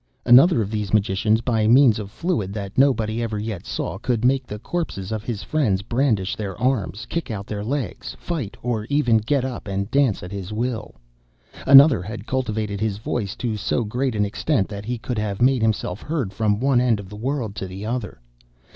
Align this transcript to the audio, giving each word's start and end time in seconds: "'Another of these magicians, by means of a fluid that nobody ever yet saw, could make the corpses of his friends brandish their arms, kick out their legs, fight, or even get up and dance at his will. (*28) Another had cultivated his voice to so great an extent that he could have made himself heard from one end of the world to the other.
"'Another 0.25 0.63
of 0.63 0.71
these 0.71 0.95
magicians, 0.95 1.41
by 1.41 1.67
means 1.67 1.99
of 1.99 2.07
a 2.07 2.09
fluid 2.09 2.53
that 2.53 2.75
nobody 2.75 3.21
ever 3.21 3.37
yet 3.37 3.67
saw, 3.67 3.99
could 3.99 4.25
make 4.25 4.47
the 4.47 4.57
corpses 4.57 5.11
of 5.11 5.23
his 5.23 5.43
friends 5.43 5.83
brandish 5.83 6.35
their 6.35 6.59
arms, 6.59 7.05
kick 7.07 7.29
out 7.29 7.45
their 7.45 7.63
legs, 7.63 8.15
fight, 8.19 8.57
or 8.63 8.85
even 8.89 9.17
get 9.17 9.45
up 9.45 9.67
and 9.67 9.91
dance 9.91 10.23
at 10.23 10.31
his 10.31 10.51
will. 10.51 10.95
(*28) 11.53 11.63
Another 11.67 12.01
had 12.01 12.25
cultivated 12.25 12.81
his 12.81 12.97
voice 12.97 13.35
to 13.35 13.55
so 13.55 13.83
great 13.83 14.15
an 14.15 14.25
extent 14.25 14.67
that 14.67 14.85
he 14.85 14.97
could 14.97 15.19
have 15.19 15.39
made 15.39 15.61
himself 15.61 16.01
heard 16.01 16.33
from 16.33 16.59
one 16.59 16.81
end 16.81 16.99
of 16.99 17.07
the 17.07 17.15
world 17.15 17.53
to 17.55 17.67
the 17.67 17.85
other. 17.85 18.19